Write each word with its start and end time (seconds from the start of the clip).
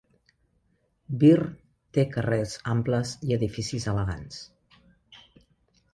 Birr 1.23 1.43
té 1.97 2.07
carrers 2.15 2.57
amples 2.73 3.15
i 3.29 3.37
edificis 3.39 3.89
elegants. 3.95 4.45